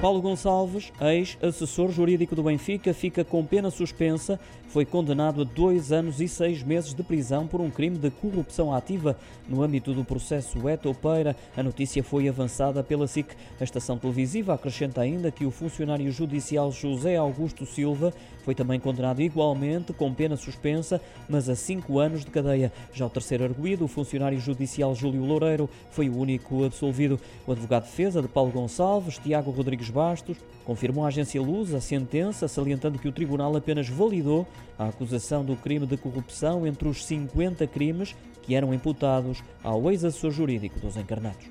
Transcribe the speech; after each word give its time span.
Paulo 0.00 0.22
Gonçalves, 0.22 0.92
ex-assessor 1.00 1.90
jurídico 1.90 2.36
do 2.36 2.44
Benfica, 2.44 2.94
fica 2.94 3.24
com 3.24 3.44
pena 3.44 3.68
suspensa. 3.68 4.38
Foi 4.68 4.84
condenado 4.84 5.40
a 5.40 5.44
dois 5.44 5.90
anos 5.90 6.20
e 6.20 6.28
seis 6.28 6.62
meses 6.62 6.94
de 6.94 7.02
prisão 7.02 7.48
por 7.48 7.60
um 7.60 7.70
crime 7.70 7.98
de 7.98 8.10
corrupção 8.10 8.72
ativa 8.72 9.16
no 9.48 9.62
âmbito 9.62 9.92
do 9.94 10.04
processo 10.04 10.68
Etopeira. 10.68 11.34
A 11.56 11.62
notícia 11.62 12.04
foi 12.04 12.28
avançada 12.28 12.84
pela 12.84 13.08
SIC. 13.08 13.34
A 13.58 13.64
estação 13.64 13.98
televisiva 13.98 14.54
acrescenta 14.54 15.00
ainda 15.00 15.32
que 15.32 15.46
o 15.46 15.50
funcionário 15.50 16.12
judicial 16.12 16.70
José 16.70 17.16
Augusto 17.16 17.66
Silva 17.66 18.12
foi 18.44 18.54
também 18.54 18.78
condenado 18.78 19.20
igualmente 19.20 19.92
com 19.92 20.12
pena 20.14 20.36
suspensa, 20.36 21.00
mas 21.28 21.48
a 21.48 21.56
cinco 21.56 21.98
anos 21.98 22.24
de 22.24 22.30
cadeia. 22.30 22.72
Já 22.92 23.06
o 23.06 23.10
terceiro 23.10 23.44
arguído, 23.44 23.84
o 23.84 23.88
funcionário 23.88 24.38
judicial 24.38 24.94
Júlio 24.94 25.24
Loureiro, 25.24 25.68
foi 25.90 26.08
o 26.08 26.16
único 26.16 26.64
absolvido. 26.64 27.18
O 27.46 27.52
advogado 27.52 27.84
de 27.84 27.90
defesa 27.90 28.22
de 28.22 28.28
Paulo 28.28 28.52
Gonçalves, 28.52 29.18
Tiago 29.18 29.50
Rodrigues 29.50 29.87
Bastos 29.90 30.36
confirmou 30.64 31.04
à 31.04 31.08
agência 31.08 31.40
Luz 31.40 31.74
a 31.74 31.80
sentença, 31.80 32.46
salientando 32.46 32.98
que 32.98 33.08
o 33.08 33.12
tribunal 33.12 33.56
apenas 33.56 33.88
validou 33.88 34.46
a 34.78 34.88
acusação 34.88 35.44
do 35.44 35.56
crime 35.56 35.86
de 35.86 35.96
corrupção 35.96 36.66
entre 36.66 36.88
os 36.88 37.04
50 37.04 37.66
crimes 37.66 38.14
que 38.42 38.54
eram 38.54 38.72
imputados 38.72 39.42
ao 39.62 39.90
ex-assessor 39.90 40.30
jurídico 40.30 40.78
dos 40.80 40.96
encarnados. 40.96 41.46